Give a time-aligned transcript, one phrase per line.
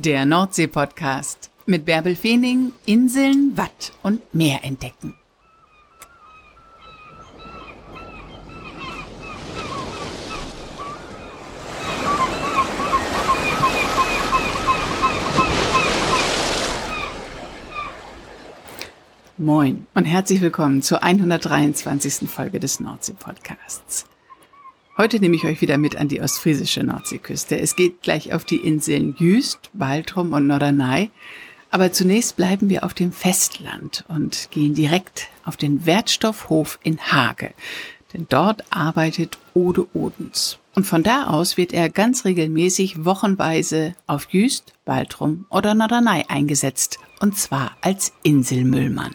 [0.00, 5.16] Der Nordsee-Podcast mit Bärbel Feening, Inseln, Watt und Meer entdecken.
[19.36, 22.30] Moin und herzlich willkommen zur 123.
[22.30, 24.06] Folge des Nordsee-Podcasts.
[25.00, 27.56] Heute nehme ich euch wieder mit an die ostfriesische Nordseeküste.
[27.56, 31.12] Es geht gleich auf die Inseln Jüst, Baltrum und Norderney.
[31.70, 37.54] Aber zunächst bleiben wir auf dem Festland und gehen direkt auf den Wertstoffhof in Hage.
[38.12, 40.58] Denn dort arbeitet Ode Odens.
[40.74, 46.98] Und von da aus wird er ganz regelmäßig wochenweise auf Jüst, Baltrum oder Norderney eingesetzt.
[47.20, 49.14] Und zwar als Inselmüllmann.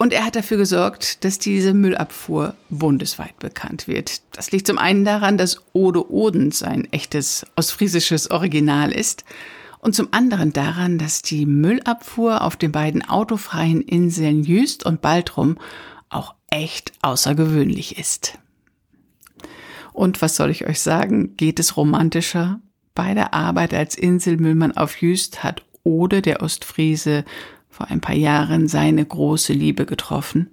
[0.00, 4.22] Und er hat dafür gesorgt, dass diese Müllabfuhr bundesweit bekannt wird.
[4.32, 9.26] Das liegt zum einen daran, dass Ode Odens ein echtes ostfriesisches Original ist
[9.78, 15.58] und zum anderen daran, dass die Müllabfuhr auf den beiden autofreien Inseln Jüst und Baltrum
[16.08, 18.38] auch echt außergewöhnlich ist.
[19.92, 21.36] Und was soll ich euch sagen?
[21.36, 22.62] Geht es romantischer?
[22.94, 27.26] Bei der Arbeit als Inselmüllmann auf Jüst hat Ode, der Ostfriese,
[27.80, 30.50] vor ein paar Jahren seine große Liebe getroffen,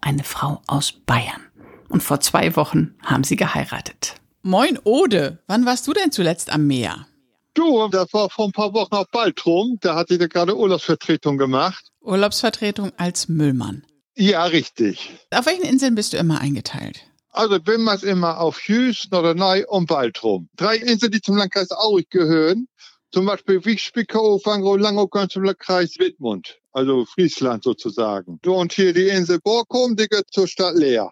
[0.00, 1.42] eine Frau aus Bayern.
[1.88, 4.14] Und vor zwei Wochen haben sie geheiratet.
[4.42, 7.08] Moin Ode, wann warst du denn zuletzt am Meer?
[7.54, 9.78] Du, das war vor ein paar Wochen auf Baltrum.
[9.80, 11.90] Da hatte ich gerade Urlaubsvertretung gemacht.
[12.02, 13.84] Urlaubsvertretung als Müllmann.
[14.14, 15.10] Ja, richtig.
[15.34, 17.00] Auf welchen Inseln bist du immer eingeteilt?
[17.30, 20.48] Also bin wir immer auf Hüs, Norderney und Baltrum.
[20.54, 22.68] Drei Inseln, die zum Landkreis Aurich gehören.
[23.10, 28.40] Zum Beispiel Wichspickow, Fangro, Langow, Kreis Wittmund also Friesland sozusagen.
[28.44, 31.10] So, und hier die Insel Borkum, die gehört zur Stadt Leer.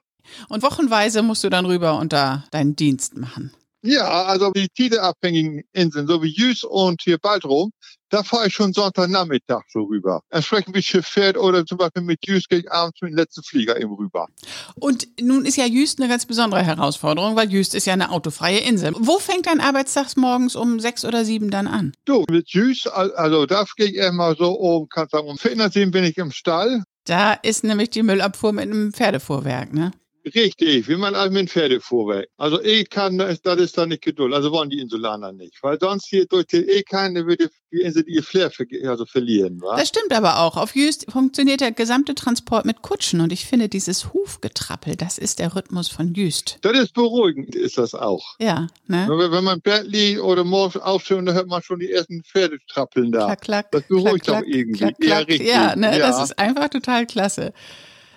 [0.48, 3.52] Und wochenweise musst du dann rüber und da deinen Dienst machen.
[3.88, 7.70] Ja, also die tideabhängigen Inseln, so wie Jüs und hier Baltrum,
[8.10, 10.20] da fahre ich schon Sonntagnachmittag so rüber.
[10.28, 13.42] Entsprechend wie Schiff fährt oder zum Beispiel mit Jüst gehe ich abends mit dem letzten
[13.42, 14.26] Flieger eben rüber.
[14.74, 18.58] Und nun ist ja Jüst eine ganz besondere Herausforderung, weil Jüst ist ja eine autofreie
[18.58, 18.92] Insel.
[18.98, 21.94] Wo fängt dein Arbeitstag morgens um sechs oder sieben dann an?
[22.04, 25.92] Du, mit Jüst, also da gehe ich erstmal so um, kannst sagen, um viertel sieben
[25.92, 26.82] bin ich im Stall.
[27.06, 29.92] Da ist nämlich die Müllabfuhr mit einem Pferdefuhrwerk, ne?
[30.34, 32.28] Richtig, wie man also mit dem Pferdefuhrwerk.
[32.36, 34.32] Also ich kann, das ist da nicht Geduld.
[34.32, 35.62] Also wollen die Insulaner nicht.
[35.62, 38.50] Weil sonst hier durch die E-Keine würde die Insel ihr Flair
[38.86, 39.60] also verlieren.
[39.60, 39.76] Wa?
[39.76, 40.56] Das stimmt aber auch.
[40.56, 43.20] Auf Jüst funktioniert der gesamte Transport mit Kutschen.
[43.20, 46.58] Und ich finde, dieses Hufgetrappel, das ist der Rhythmus von Jüst.
[46.62, 48.36] Das ist beruhigend, ist das auch.
[48.40, 49.06] Ja, ne?
[49.08, 52.58] Wenn man im Bett liegt oder morgens aufsteht, dann hört man schon die ersten Pferde
[52.68, 53.26] trappeln da.
[53.26, 54.78] Klack, klack, das beruhigt klack, auch irgendwie.
[54.78, 55.48] Klack, klack, ja, richtig.
[55.48, 55.98] Ja, ne?
[55.98, 56.06] Ja.
[56.06, 57.52] das ist einfach total klasse.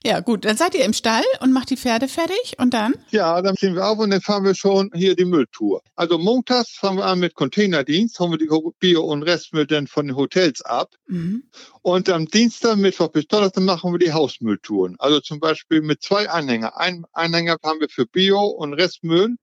[0.04, 2.96] Ja, gut, dann seid ihr im Stall und macht die Pferde fertig und dann?
[3.12, 5.84] Ja, dann ziehen wir auf und dann fahren wir schon hier die Mülltour.
[5.96, 10.08] Also montags fangen wir an mit Containerdienst, holen wir die Bio- und Restmüll dann von
[10.08, 10.96] den Hotels ab.
[11.06, 11.44] Mhm.
[11.84, 14.96] Und am Dienstag, Mittwoch bis Donnerstag machen wir die Hausmülltouren.
[14.98, 16.78] Also zum Beispiel mit zwei Anhänger.
[16.78, 19.36] Ein Anhänger haben wir für Bio- und Restmüll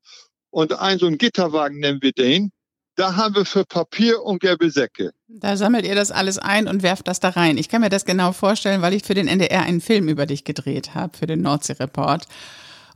[0.50, 2.50] und ein so ein Gitterwagen nennen wir den.
[2.98, 5.12] Da haben wir für Papier und gelbe Säcke.
[5.28, 7.56] Da sammelt ihr das alles ein und werft das da rein.
[7.56, 10.42] Ich kann mir das genau vorstellen, weil ich für den NDR einen Film über dich
[10.42, 12.26] gedreht habe, für den Nordsee-Report.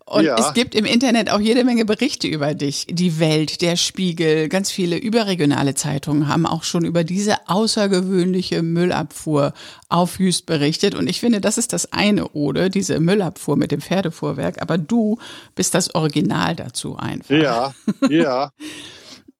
[0.04, 0.34] Und Ja.
[0.36, 2.88] es gibt im Internet auch jede Menge Berichte über dich.
[2.90, 9.54] Die Welt, der Spiegel, ganz viele überregionale Zeitungen haben auch schon über diese außergewöhnliche Müllabfuhr
[9.88, 10.96] auf Jüst berichtet.
[10.96, 14.60] Und ich finde, das ist das eine Ode, diese Müllabfuhr mit dem Pferdefuhrwerk.
[14.60, 15.20] Aber du
[15.54, 17.30] bist das Original dazu einfach.
[17.30, 17.72] Ja,
[18.10, 18.50] ja.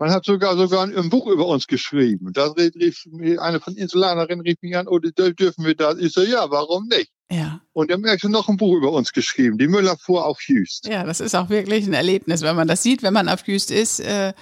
[0.03, 2.33] Man hat sogar sogar ein Buch über uns geschrieben.
[2.33, 3.07] Da rief
[3.39, 5.97] eine von Insulanerinnen rief mich an, oh, dürfen wir das?
[5.99, 7.13] Ich so, ja, warum nicht?
[7.31, 7.61] Ja.
[7.73, 10.89] Und dann merkst du noch ein Buch über uns geschrieben, die Müllerfuhr auf Jüst.
[10.89, 13.71] Ja, das ist auch wirklich ein Erlebnis, wenn man das sieht, wenn man auf Jüst
[13.71, 14.01] ist.
[14.01, 14.33] Äh,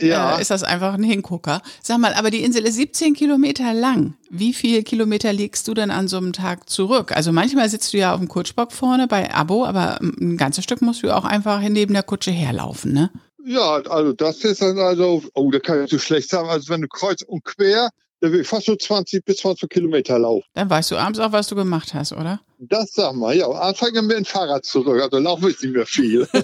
[0.00, 0.36] Ja.
[0.38, 1.60] äh, ist das einfach ein Hingucker.
[1.82, 4.14] Sag mal, aber die Insel ist 17 Kilometer lang.
[4.30, 7.12] Wie viele Kilometer legst du denn an so einem Tag zurück?
[7.14, 10.80] Also manchmal sitzt du ja auf dem Kutschbock vorne bei Abo, aber ein ganzes Stück
[10.80, 13.10] musst du auch einfach neben der Kutsche herlaufen, ne?
[13.48, 16.82] Ja, also das ist dann also, oh, da kann ich so schlecht sagen, also wenn
[16.82, 17.90] du kreuz und quer,
[18.20, 20.44] da will ich fast so 20 bis 20 Kilometer laufen.
[20.54, 22.40] Dann weißt du abends auch, was du gemacht hast, oder?
[22.58, 23.48] Das sag mal, ja.
[23.48, 26.28] Anfangen wir mit dem Fahrrad zurück, also laufen ist nicht mehr viel.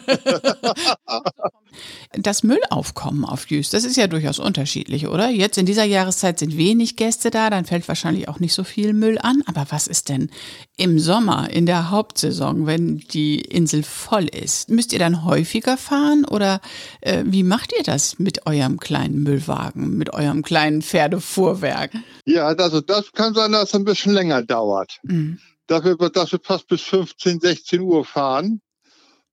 [2.12, 5.30] Das Müllaufkommen auf Jüst, das ist ja durchaus unterschiedlich, oder?
[5.30, 8.92] Jetzt in dieser Jahreszeit sind wenig Gäste da, dann fällt wahrscheinlich auch nicht so viel
[8.92, 9.42] Müll an.
[9.46, 10.30] Aber was ist denn
[10.76, 14.68] im Sommer, in der Hauptsaison, wenn die Insel voll ist?
[14.68, 16.60] Müsst ihr dann häufiger fahren oder
[17.00, 21.92] äh, wie macht ihr das mit eurem kleinen Müllwagen, mit eurem kleinen Pferdefuhrwerk?
[22.26, 24.98] ja, also das kann sein, dass es ein bisschen länger dauert.
[25.04, 25.38] Mhm.
[25.72, 28.60] Dafür, dass wir fast bis 15, 16 Uhr fahren.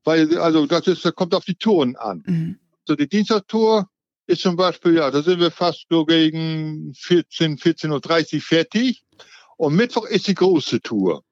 [0.06, 2.24] Weil, also das ist, das kommt auf die Touren an.
[2.26, 2.60] Mhm.
[2.88, 3.90] So die Dienstagstour,
[4.26, 9.04] ist zum Beispiel, ja, da sind wir fast so gegen 14, 14.30 Uhr fertig.
[9.58, 11.24] Und Mittwoch ist die große Tour.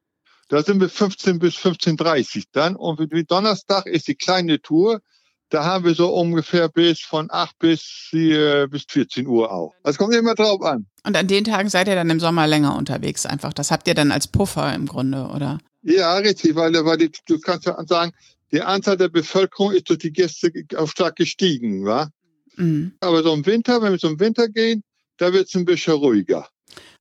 [0.49, 2.75] Da sind wir 15 bis 15.30 Uhr dann.
[2.75, 2.99] Und
[3.31, 5.01] Donnerstag ist die kleine Tour.
[5.49, 9.73] Da haben wir so ungefähr bis von 8 bis, äh, bis 14 Uhr auch.
[9.83, 10.85] Das kommt immer drauf an.
[11.05, 13.53] Und an den Tagen seid ihr dann im Sommer länger unterwegs einfach.
[13.53, 15.59] Das habt ihr dann als Puffer im Grunde, oder?
[15.83, 18.11] Ja, richtig, weil, weil die, du kannst ja sagen,
[18.51, 22.09] die Anzahl der Bevölkerung ist durch die Gäste auch stark gestiegen, wa?
[22.57, 22.93] Mhm.
[22.99, 24.83] Aber so im Winter, wenn wir zum Winter gehen,
[25.17, 26.47] da wird es ein bisschen ruhiger.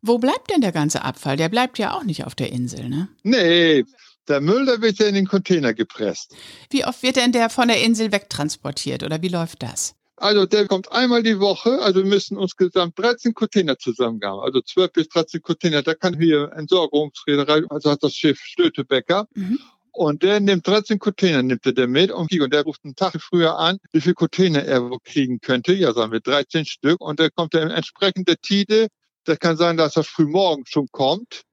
[0.02, 1.36] Wo bleibt denn der ganze Abfall?
[1.36, 3.08] Der bleibt ja auch nicht auf der Insel, ne?
[3.22, 3.84] Nee,
[4.28, 6.34] der Müll, der wird ja in den Container gepresst.
[6.70, 9.94] Wie oft wird denn der von der Insel wegtransportiert oder wie läuft das?
[10.18, 14.62] Also der kommt einmal die Woche, also wir müssen uns gesamt 13 Container zusammengaben, also
[14.62, 15.82] 12 bis 13 Container.
[15.82, 19.26] Da kann hier Entsorgungsreederei, also hat das Schiff Stötebecker.
[19.34, 19.58] Mhm.
[19.92, 23.20] Und der nimmt 13 Container, nimmt er der mit und, und der ruft einen Tag
[23.20, 25.72] früher an, wie viele Container er kriegen könnte.
[25.74, 27.00] Ja, sagen wir 13 Stück.
[27.00, 28.88] Und der kommt dann entsprechend der Tide.
[29.24, 31.45] Das kann sein, dass das früh morgen schon kommt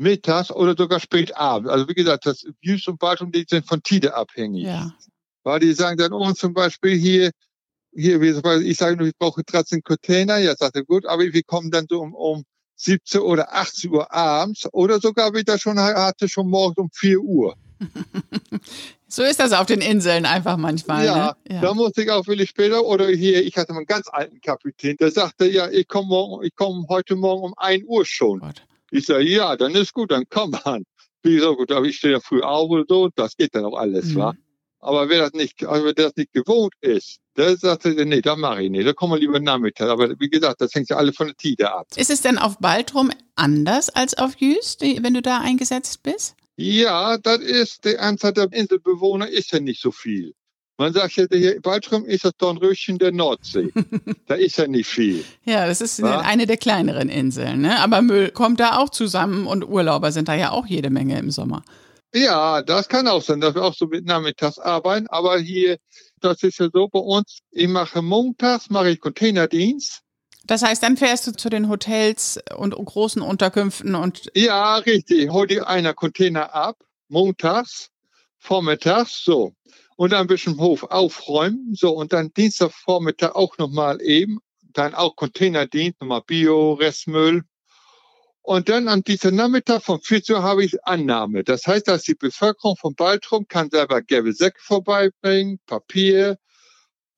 [0.00, 1.70] mittags oder sogar spät abends.
[1.70, 4.64] Also wie gesagt, das Views und Wartung, die sind von Tide abhängig.
[4.64, 4.92] Ja.
[5.44, 7.30] Weil die sagen dann, oh, zum Beispiel hier,
[7.92, 10.38] hier, ich sage nur, ich brauche 13 Container.
[10.38, 12.44] Ja, sagt er, gut, aber wir kommen dann so um, um
[12.76, 17.56] 17 oder 18 Uhr abends oder sogar wieder schon hatte schon morgens um 4 Uhr.
[19.08, 21.04] so ist das auf den Inseln einfach manchmal.
[21.04, 21.54] Ja, ne?
[21.54, 21.60] ja.
[21.60, 25.10] da musste ich auch viel später oder hier, ich hatte einen ganz alten Kapitän, der
[25.10, 28.40] sagte, ja, ich komme morgen, ich komme heute Morgen um 1 Uhr schon.
[28.40, 28.62] Gott.
[28.90, 30.84] Ich sage, ja, dann ist gut, dann komm an.
[31.22, 33.76] Wie gesagt, gut, aber ich stehe ja früh auf oder so, das geht dann auch
[33.76, 34.16] alles, mhm.
[34.16, 34.34] wa?
[34.82, 38.62] Aber wer das nicht, also wer das nicht gewohnt ist, der sagt, nee, da mache
[38.62, 39.90] ich nicht, da kommen wir lieber Nachmittag.
[39.90, 41.86] Aber wie gesagt, das hängt ja alle von der Tide ab.
[41.96, 46.34] Ist es denn auf Baltrum anders als auf Jüst, wenn du da eingesetzt bist?
[46.56, 50.34] Ja, das ist, die Anzahl der Inselbewohner ist ja nicht so viel.
[50.80, 53.70] Man sagt ja, hier Baltrum ist das Dornröschen der Nordsee.
[54.26, 55.22] da ist ja nicht viel.
[55.44, 56.20] Ja, das ist ja?
[56.20, 57.60] eine der kleineren Inseln.
[57.60, 57.78] Ne?
[57.80, 61.30] Aber Müll kommt da auch zusammen und Urlauber sind da ja auch jede Menge im
[61.30, 61.62] Sommer.
[62.14, 65.06] Ja, das kann auch sein, dass wir auch so mit nachmittags arbeiten.
[65.08, 65.76] Aber hier,
[66.22, 70.00] das ist ja so bei uns, ich mache montags, mache ich Containerdienst.
[70.46, 74.30] Das heißt, dann fährst du zu den Hotels und großen Unterkünften und.
[74.34, 75.28] Ja, richtig.
[75.30, 76.76] Hol dir einer Container ab,
[77.08, 77.90] montags,
[78.38, 79.52] vormittags, so
[80.00, 81.74] und dann ein bisschen Hof aufräumen.
[81.74, 84.38] So, und dann Dienstagvormittag auch nochmal eben,
[84.72, 87.42] dann auch Containerdienst, nochmal Bio, Restmüll.
[88.40, 91.44] Und dann am diesem Nachmittag von 14 Uhr habe ich Annahme.
[91.44, 96.38] Das heißt, dass die Bevölkerung von Baltrum kann selber gelbe Säcke vorbeibringen, Papier,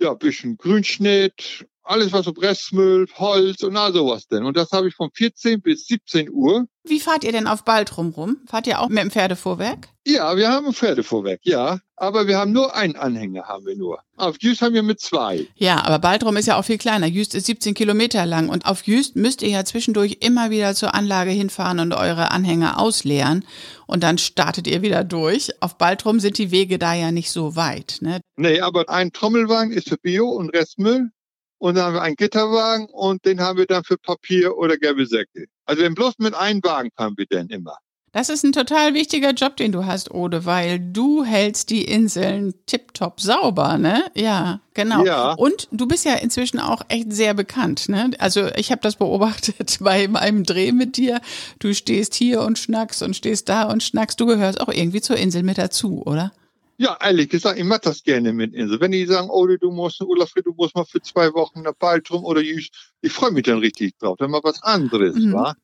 [0.00, 4.44] ja, ein bisschen Grünschnitt, alles was so Restmüll, Holz und all sowas denn.
[4.44, 6.66] Und das habe ich von 14 bis 17 Uhr.
[6.84, 8.38] Wie fahrt ihr denn auf Baltrum rum?
[8.46, 9.88] Fahrt ihr auch mit dem Pferdefuhrwerk?
[10.04, 11.78] Ja, wir haben ein Pferdefuhrwerk, ja.
[12.02, 14.00] Aber wir haben nur einen Anhänger, haben wir nur.
[14.16, 15.46] Auf Jüst haben wir mit zwei.
[15.54, 17.06] Ja, aber Baltrum ist ja auch viel kleiner.
[17.06, 18.48] Jüst ist 17 Kilometer lang.
[18.48, 22.80] Und auf Jüst müsst ihr ja zwischendurch immer wieder zur Anlage hinfahren und eure Anhänger
[22.80, 23.44] ausleeren.
[23.86, 25.52] Und dann startet ihr wieder durch.
[25.62, 27.98] Auf Baltrum sind die Wege da ja nicht so weit.
[28.00, 28.20] Ne?
[28.34, 31.10] Nee, aber ein Trommelwagen ist für Bio und Restmüll.
[31.58, 35.06] Und dann haben wir einen Gitterwagen und den haben wir dann für Papier oder gelbe
[35.06, 35.46] Säcke.
[35.66, 37.76] Also wenn bloß mit einem Wagen fahren wir denn immer.
[38.14, 42.52] Das ist ein total wichtiger Job, den du hast, Ode, weil du hältst die Inseln
[42.66, 44.04] tiptop sauber, ne?
[44.14, 45.02] Ja, genau.
[45.02, 45.32] Ja.
[45.32, 48.10] Und du bist ja inzwischen auch echt sehr bekannt, ne?
[48.18, 51.22] Also ich habe das beobachtet bei meinem Dreh mit dir.
[51.58, 54.20] Du stehst hier und schnackst und stehst da und schnackst.
[54.20, 56.32] Du gehörst auch irgendwie zur Insel mit dazu, oder?
[56.76, 58.78] Ja, ehrlich gesagt, ich mache das gerne mit Insel.
[58.78, 61.74] Wenn die sagen, oh, du musst einen Urlaub, du musst mal für zwei Wochen nach
[61.74, 64.18] Baltrum oder ich, ich freue mich dann richtig drauf.
[64.18, 65.32] Dann mal was anderes, mhm.
[65.32, 65.54] wa?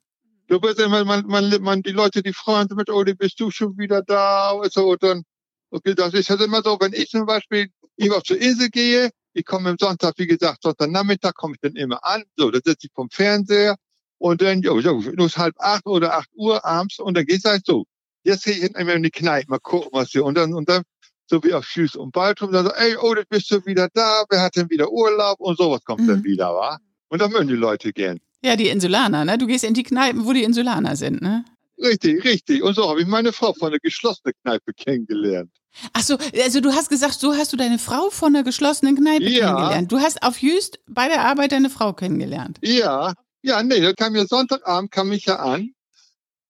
[0.49, 3.50] Du bist immer, man, man, man, die Leute, die freuen sich mit, oh, bist du
[3.50, 5.23] schon wieder da, und so, und dann,
[5.71, 9.45] okay, das ist halt immer so, wenn ich zum Beispiel immer zur Insel gehe, ich
[9.45, 12.93] komme am Sonntag, wie gesagt, Sonntagnachmittag komme ich dann immer an, so, da sitze ich
[12.95, 13.76] vom Fernseher,
[14.17, 17.85] und dann, jo, nur halb acht oder acht Uhr abends, und dann geht's halt so.
[18.25, 20.83] Jetzt gehe ich immer in die Kneipe, mal gucken, was hier, und dann, und dann
[21.26, 24.25] so wie auf Schüss und Baltrum, dann so, ey, oh, jetzt bist du wieder da,
[24.31, 26.07] wer hat denn wieder Urlaub und sowas kommt mhm.
[26.07, 26.78] dann wieder, wa?
[27.09, 28.19] Und da mögen die Leute gern.
[28.45, 29.38] Ja, die Insulaner, ne?
[29.38, 31.45] Du gehst in die Kneipen, wo die Insulaner sind, ne?
[31.80, 32.62] Richtig, richtig.
[32.62, 35.50] Und so habe ich meine Frau von einer geschlossenen Kneipe kennengelernt.
[35.92, 39.28] Ach so, also du hast gesagt, so hast du deine Frau von einer geschlossenen Kneipe
[39.28, 39.54] ja.
[39.54, 39.92] kennengelernt.
[39.92, 42.59] Du hast auf Jüst bei der Arbeit deine Frau kennengelernt.
[42.62, 45.73] Ja, ja, nee, da kam ja Sonntagabend, kam ich ja an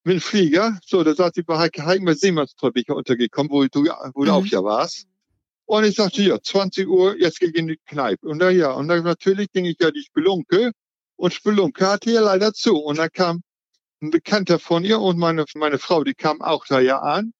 [0.05, 0.79] mit dem Flieger.
[0.85, 4.37] So, da saß ich bei Heike Heikenberg Seemannstreppich untergekommen, wo du, wo du mhm.
[4.37, 5.07] auch ja warst.
[5.67, 8.27] Und ich sagte, ja, 20 Uhr, jetzt gehe ich in die Kneipe.
[8.27, 10.73] Und da, ja, und dann natürlich ging ich ja die Spelunke.
[11.19, 12.77] Und Spelunke hatte ja leider zu.
[12.77, 13.43] Und dann kam
[14.01, 17.33] ein Bekannter von ihr und meine, meine Frau, die kam auch da ja an.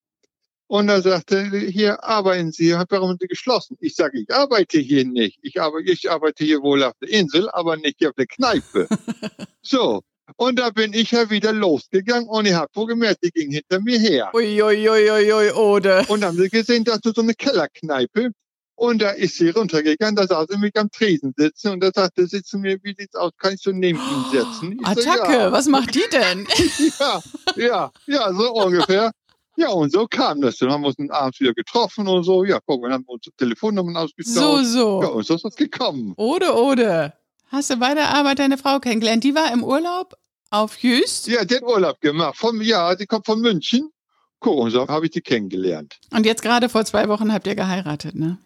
[0.67, 3.79] Und er sagte, hier arbeiten Sie, warum sind Sie geschlossen?
[3.81, 5.39] Ich sage, ich arbeite hier nicht.
[5.43, 8.89] Ich arbeite, ich arbeite hier wohl auf der Insel, aber nicht hier auf der Kneipe.
[9.63, 10.03] so.
[10.37, 13.81] Und da bin ich ja wieder losgegangen und ich habe wohl gemerkt, die ging hinter
[13.81, 14.31] mir her.
[14.35, 16.05] Uiuiuiui, ui, ui, ui, Ode.
[16.09, 18.33] Und dann haben sie gesehen, dass du so eine Kellerkneipe
[18.79, 22.29] und da ist sie runtergegangen, da sah sie mich am Tresen sitzen und da sagte
[22.29, 24.79] sie zu mir, wie sieht's aus, kann ich so neben ihn setzen?
[24.81, 25.53] Ich Attacke, so, ja.
[25.53, 26.47] was macht die denn?
[27.01, 27.21] ja,
[27.57, 29.11] ja, ja, so ungefähr.
[29.57, 30.59] Ja, und so kam das.
[30.59, 32.45] Dann haben wir uns abends wieder getroffen und so.
[32.45, 34.37] Ja, guck, dann haben wir unsere Telefonnummern ausgetauscht.
[34.37, 35.03] So, so.
[35.03, 36.15] Ja, und so ist das gekommen.
[36.17, 37.13] Ode, Ode.
[37.49, 39.25] Hast du bei der Arbeit deine Frau kennengelernt?
[39.25, 40.15] Die war im Urlaub
[40.51, 41.27] auf Jüst?
[41.27, 42.37] Ja, die hat Urlaub gemacht.
[42.37, 43.91] Vom, ja, die kommt von München.
[44.39, 45.99] Guck, und so habe ich die kennengelernt.
[46.13, 48.39] Und jetzt gerade vor zwei Wochen habt ihr geheiratet, ne?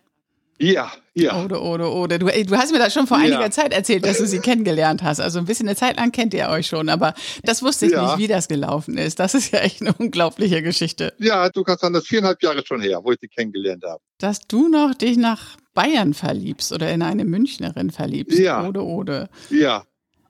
[0.63, 1.45] Ja, ja.
[1.45, 2.19] Oder, oder, oder.
[2.19, 3.25] Du, du hast mir das schon vor ja.
[3.25, 5.21] einiger Zeit erzählt, dass du sie kennengelernt hast.
[5.21, 8.03] Also ein bisschen eine Zeit lang kennt ihr euch schon, aber das wusste ich ja.
[8.03, 9.19] nicht, wie das gelaufen ist.
[9.19, 11.15] Das ist ja echt eine unglaubliche Geschichte.
[11.19, 14.01] Ja, du kannst sagen, das viereinhalb Jahre schon her, wo ich sie kennengelernt habe.
[14.19, 18.39] Dass du noch dich nach Bayern verliebst oder in eine Münchnerin verliebst.
[18.39, 18.67] Ja.
[18.67, 19.29] Oder, oder.
[19.51, 19.85] Ja.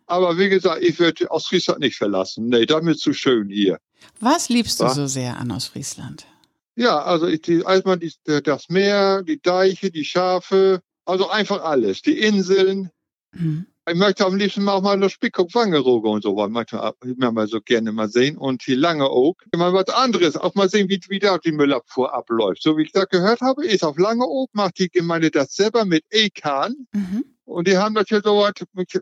[0.06, 2.48] Aber wie gesagt, ich würde Ostfriesland nicht verlassen.
[2.48, 3.78] Nee, damit zu schön hier.
[4.18, 4.94] Was liebst du Was?
[4.94, 6.26] so sehr an Ostfriesland?
[6.74, 12.02] Ja, also ich, die, einmal die, das Meer, die Deiche, die Schafe, also einfach alles.
[12.02, 12.90] Die Inseln.
[13.32, 13.66] Mhm.
[13.88, 17.60] Ich möchte am liebsten auch mal das Spickhock Wangerooge und so, möchte ich mal so
[17.60, 18.36] gerne mal sehen.
[18.36, 22.14] Und die Lange Oak, mal was anderes, auch mal sehen, wie, wie da die Müllabfuhr
[22.14, 22.62] abläuft.
[22.62, 25.84] So wie ich das gehört habe, ist auf Lange Oak, macht die Gemeinde das selber
[25.84, 26.86] mit E-Kahn.
[26.92, 27.24] Mhm.
[27.44, 28.52] Und die haben das ja so was,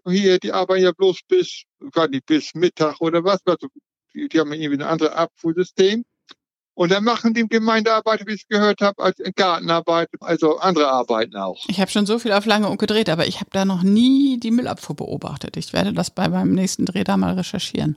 [0.08, 3.68] hier, die arbeiten ja bloß bis, gar nicht bis Mittag oder was, also,
[4.14, 6.04] die, die haben irgendwie ein anderes Abfuhrsystem.
[6.74, 11.62] Und dann machen die Gemeindearbeiter, wie ich gehört habe, als Gartenarbeit, also andere Arbeiten auch.
[11.68, 14.38] Ich habe schon so viel auf lange und gedreht, aber ich habe da noch nie
[14.40, 15.56] die Müllabfuhr beobachtet.
[15.56, 17.96] Ich werde das bei meinem nächsten Dreh da mal recherchieren.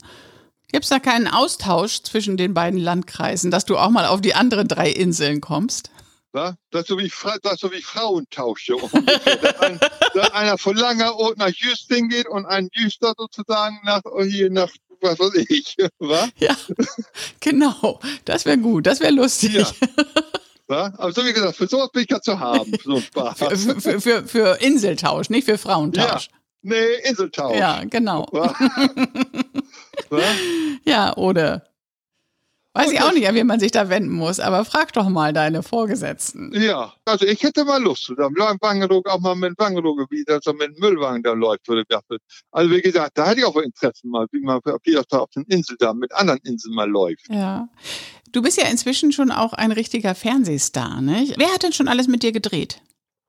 [0.71, 4.33] Gibt es da keinen Austausch zwischen den beiden Landkreisen, dass du auch mal auf die
[4.33, 5.91] anderen drei Inseln kommst?
[6.35, 7.11] Ja, das ist so wie,
[7.43, 8.65] das so wie Frauentausch.
[8.65, 9.79] So dass, ein,
[10.15, 14.71] dass einer von Langer nach Jüsting geht und ein Jüster sozusagen nach, hier nach
[15.03, 15.75] was weiß ich.
[15.99, 16.29] Was?
[16.37, 16.55] Ja,
[17.39, 17.99] genau.
[18.25, 19.53] Das wäre gut, das wäre lustig.
[19.53, 19.71] Ja.
[20.69, 20.93] Ja?
[20.97, 23.37] Aber so wie gesagt, für sowas bin ich ja zu haben, so Spaß.
[23.37, 26.27] Für, für, für, für, Inseltausch, nicht für Frauentausch.
[26.31, 26.37] Ja.
[26.61, 27.57] Nee, Inseltausch.
[27.57, 28.25] Ja, genau.
[30.85, 31.67] ja, oder
[32.75, 35.31] Weiß ich auch nicht, an wen man sich da wenden muss, aber frag doch mal
[35.31, 36.51] deine Vorgesetzten.
[36.59, 40.43] Ja, also ich hätte mal Lust, da bleiben Wangerooge auch mal mit Wangerooge, wie das
[40.43, 42.19] so mit dem Müllwagen da läuft, würde ich
[42.51, 45.43] Also wie gesagt, da hätte ich auch Interesse mal, wie man das da auf den
[45.43, 47.29] Inseln da mit anderen Inseln mal läuft.
[47.29, 47.69] Ja.
[48.31, 51.31] Du bist ja inzwischen schon auch ein richtiger Fernsehstar, ne?
[51.37, 52.81] Wer hat denn schon alles mit dir gedreht?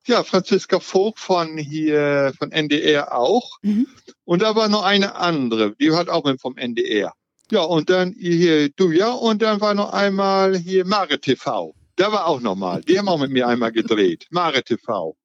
[0.07, 3.59] Ja, Franziska Vogt von hier, von NDR auch.
[3.61, 3.85] Mhm.
[4.23, 7.13] Und da war noch eine andere, die hat auch mit vom NDR.
[7.51, 11.75] Ja, und dann hier du ja und dann war noch einmal hier Mare TV.
[11.95, 12.81] Da war auch nochmal.
[12.81, 14.27] Die haben auch mit mir einmal gedreht.
[14.31, 15.15] Mare TV.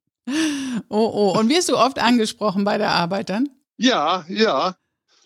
[0.88, 1.38] Oh, oh.
[1.38, 3.48] Und wirst du oft angesprochen bei der Arbeit dann?
[3.76, 4.76] Ja, ja.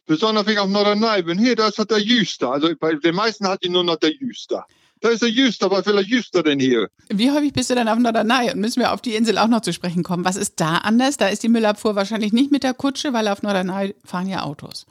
[0.06, 1.38] Besonders wenn ich auf Norderney bin.
[1.38, 2.52] Hier, da ist halt der Jüster.
[2.52, 4.66] Also bei den meisten hat die nur noch der Jüster.
[5.00, 5.70] Da ist der Jüster.
[5.70, 6.88] Was will der Jüster denn hier?
[7.08, 8.50] Wie häufig bist du denn auf Norderney?
[8.52, 10.24] Und müssen wir auf die Insel auch noch zu sprechen kommen?
[10.24, 11.16] Was ist da anders?
[11.16, 14.86] Da ist die Müllabfuhr wahrscheinlich nicht mit der Kutsche, weil auf Norderney fahren ja Autos.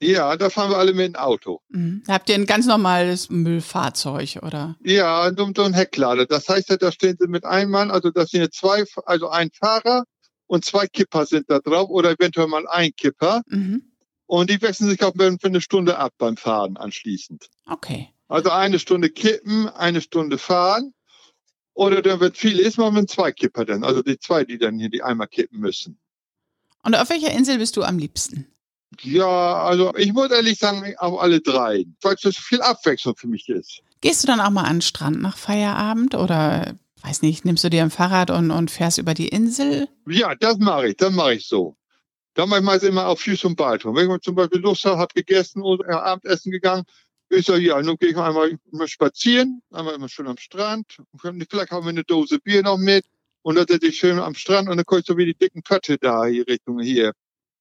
[0.00, 1.60] Ja, da fahren wir alle mit dem Auto.
[1.68, 2.02] Mhm.
[2.06, 4.76] Habt ihr ein ganz normales Müllfahrzeug, oder?
[4.82, 6.26] Ja, so, ein Hecklader.
[6.26, 10.04] Das heißt, da stehen sie mit einem Mann, also das sind zwei, also ein Fahrer
[10.46, 13.42] und zwei Kipper sind da drauf oder eventuell mal ein Kipper.
[13.48, 13.92] Mhm.
[14.26, 17.48] Und die wechseln sich auch für eine Stunde ab beim Fahren anschließend.
[17.70, 18.10] Okay.
[18.28, 20.92] Also eine Stunde kippen, eine Stunde fahren.
[21.74, 23.84] Oder dann wird viel ist, man mit zwei Kipper dann.
[23.84, 25.98] Also die zwei, die dann hier die einmal kippen müssen.
[26.82, 28.46] Und auf welcher Insel bist du am liebsten?
[29.02, 33.48] Ja, also ich muss ehrlich sagen, auf alle drei, weil es viel Abwechslung für mich
[33.48, 33.82] ist.
[34.00, 37.70] Gehst du dann auch mal an den Strand nach Feierabend oder weiß nicht, nimmst du
[37.70, 39.88] dir ein Fahrrad und, und fährst über die Insel?
[40.06, 41.76] Ja, das mache ich, das mache ich so.
[42.34, 43.94] Da mache ich meist immer auf Füße und Balton.
[43.94, 46.84] Wenn ich zum Beispiel Lust habe, habe gegessen oder äh, Abendessen gegangen,
[47.28, 50.98] ich sage, ja, nun gehe ich einmal spazieren, einmal immer schön am Strand.
[51.20, 53.04] Vielleicht haben wir eine Dose Bier noch mit.
[53.42, 55.62] Und dann sitze ich schön am Strand und dann gucke ich so wie die dicken
[55.62, 57.12] Pötte da hier Richtung hier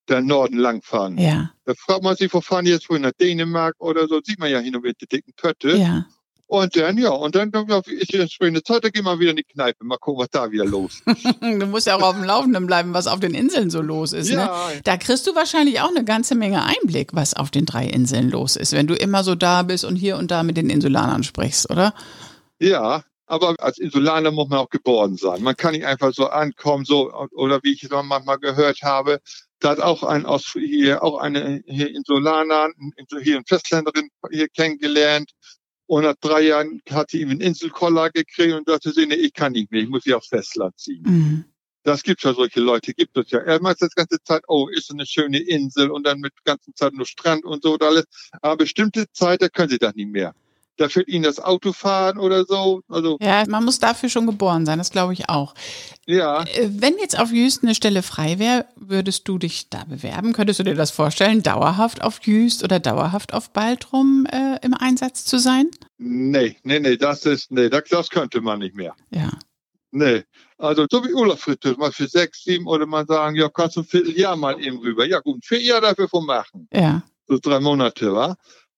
[0.09, 1.17] der Norden langfahren.
[1.17, 1.51] Ja.
[1.65, 4.51] Da fragt man sich, wo fahren die jetzt wohl nach Dänemark oder so, sieht man
[4.51, 5.77] ja hin und wieder die dicken Pötte.
[5.77, 6.05] Ja.
[6.47, 7.51] Und dann, ja, und dann
[7.87, 10.51] ist die entsprechende Zeit, da gehen wir wieder in die Kneipe, mal gucken, was da
[10.51, 11.25] wieder los ist.
[11.41, 14.29] du musst ja auch auf dem Laufenden bleiben, was auf den Inseln so los ist.
[14.29, 14.35] Ne?
[14.35, 14.69] Ja.
[14.69, 14.81] Ne?
[14.83, 18.57] Da kriegst du wahrscheinlich auch eine ganze Menge Einblick, was auf den drei Inseln los
[18.57, 21.71] ist, wenn du immer so da bist und hier und da mit den Insulanern sprichst,
[21.71, 21.95] oder?
[22.59, 25.41] Ja, aber als Insulaner muss man auch geboren sein.
[25.41, 29.19] Man kann nicht einfach so ankommen, so, oder wie ich es manchmal gehört habe,
[29.65, 32.69] da hat auch ein aus hier, auch eine hier Insulaner,
[33.23, 35.31] hier in Festländerin hier kennengelernt.
[35.87, 39.33] Und nach drei Jahren hat sie ihm einen Inselkoller gekriegt und sagte sie, nee, ich
[39.33, 41.03] kann nicht mehr, ich muss sie aufs Festland ziehen.
[41.03, 41.45] Mhm.
[41.81, 43.39] Das gibt's ja, solche Leute gibt es ja.
[43.39, 46.93] Er macht das ganze Zeit, oh, ist eine schöne Insel und dann mit ganzen Zeit
[46.93, 48.05] nur Strand und so und alles.
[48.41, 50.35] Aber bestimmte Zeit, da können sie das nicht mehr.
[50.77, 52.81] Da fehlt ihnen das Autofahren oder so.
[52.89, 55.53] Also, Ja, man muss dafür schon geboren sein, das glaube ich auch.
[56.05, 56.43] ja.
[56.43, 60.33] Äh, Wenn jetzt auf Jüst eine Stelle frei wäre, würdest du dich da bewerben?
[60.33, 65.23] Könntest du dir das vorstellen, dauerhaft auf Jüst oder dauerhaft auf Baltrum äh, im Einsatz
[65.25, 65.69] zu sein?
[65.97, 68.93] Nee, nee, nee, das ist, nee, das, das könnte man nicht mehr.
[69.11, 69.29] Ja.
[69.91, 70.23] Nee.
[70.57, 73.81] Also, so wie Urlaub für, mal für sechs, sieben oder mal sagen, ja, kannst du
[73.81, 75.05] ein Vierteljahr mal eben rüber.
[75.05, 76.67] Ja, gut, ein Vierteljahr dafür von machen.
[76.73, 77.01] Ja.
[77.27, 78.35] So drei Monate, wa?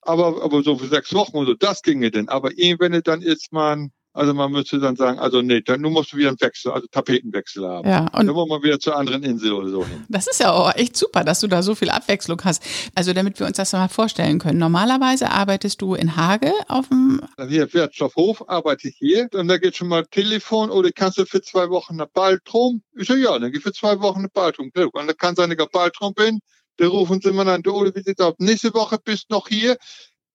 [0.08, 2.30] Aber, aber so für sechs Wochen oder so, das ginge denn.
[2.30, 6.14] Aber irgendwann dann ist man, also man müsste dann sagen, also nee, dann nun musst
[6.14, 7.88] du wieder einen Wechsel, also Tapetenwechsel haben.
[7.88, 10.06] Ja, und Dann wollen wir wieder zur anderen Insel oder so hin.
[10.08, 12.64] Das ist ja auch echt super, dass du da so viel Abwechslung hast.
[12.96, 14.60] Also damit wir uns das mal vorstellen können.
[14.60, 19.28] Normalerweise arbeitest du in Hage auf dem, Hier, Wertstoffhof, arbeite ich hier.
[19.34, 22.82] Und da geht schon mal Telefon oder kannst du für zwei Wochen nach Baltrum?
[22.96, 24.72] Ich sag, ja, dann geh für zwei Wochen nach Baltrum.
[24.74, 26.40] Und dann kann sein, ich nach Baltrum bin.
[26.78, 28.36] Da rufen sie mir dann, du, Ole, wie sieht's aus?
[28.38, 29.78] Nächste Woche bist du noch hier.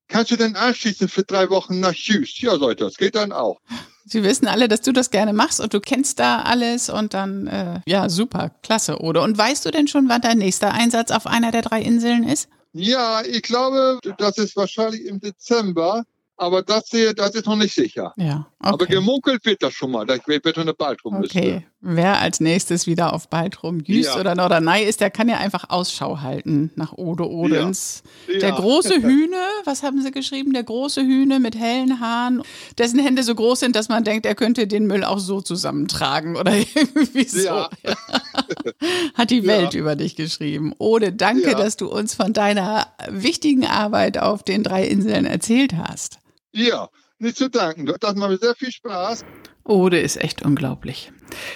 [0.08, 2.40] Kannst du denn anschließen für drei Wochen nach Hughes?
[2.40, 3.60] Ja, Leute, das geht dann auch.
[4.04, 7.46] sie wissen alle, dass du das gerne machst und du kennst da alles und dann,
[7.46, 9.22] äh, ja, super, klasse, oder?
[9.22, 12.48] Und weißt du denn schon, wann dein nächster Einsatz auf einer der drei Inseln ist?
[12.72, 16.04] Ja, ich glaube, das ist wahrscheinlich im Dezember.
[16.36, 18.12] Aber das das ist noch nicht sicher.
[18.16, 18.94] Ja, Aber okay.
[18.94, 21.62] gemunkelt wird das schon mal, dass ich bitte eine Baltrum müsste.
[21.84, 24.20] Wer als nächstes wieder auf Baltrum, Jüst Ja.
[24.20, 28.04] oder Norderney ist, der kann ja einfach Ausschau halten nach Ode Odens.
[28.28, 28.38] Ja.
[28.38, 28.54] Der Ja.
[28.54, 30.52] große Hühne, was haben sie geschrieben?
[30.52, 32.42] Der große Hühne mit hellen Haaren,
[32.78, 36.36] dessen Hände so groß sind, dass man denkt, er könnte den Müll auch so zusammentragen
[36.36, 37.46] oder irgendwie so.
[37.46, 37.70] Ja.
[39.14, 39.44] Hat die.
[39.44, 40.72] Welt über dich geschrieben.
[40.78, 46.18] Ode, danke, dass du uns von deiner wichtigen Arbeit auf den drei Inseln erzählt hast.
[46.52, 47.86] Ja, nicht zu danken.
[48.00, 49.24] Das macht mir sehr viel Spaß.
[49.64, 51.12] Ode ist echt unglaublich.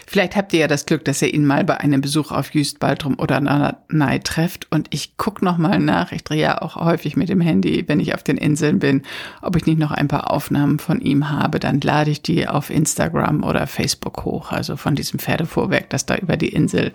[0.07, 2.79] Vielleicht habt ihr ja das Glück, dass ihr ihn mal bei einem Besuch auf Jüst,
[2.79, 4.67] Baltrum oder Norderney trefft.
[4.71, 6.13] Und ich guck noch mal nach.
[6.13, 9.03] Ich drehe ja auch häufig mit dem Handy, wenn ich auf den Inseln bin,
[9.43, 11.59] ob ich nicht noch ein paar Aufnahmen von ihm habe.
[11.59, 14.53] Dann lade ich die auf Instagram oder Facebook hoch.
[14.53, 16.93] Also von diesem Pferdefuhrwerk, das da über die Insel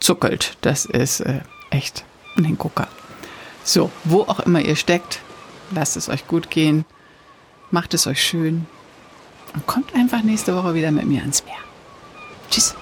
[0.00, 0.56] zuckelt.
[0.60, 1.40] Das ist äh,
[1.70, 2.04] echt
[2.36, 2.88] ein Hingucker.
[3.64, 5.20] So, wo auch immer ihr steckt,
[5.70, 6.84] lasst es euch gut gehen.
[7.70, 8.66] Macht es euch schön
[9.54, 11.54] und kommt einfach nächste Woche wieder mit mir ans Meer.
[12.50, 12.74] Tschüss.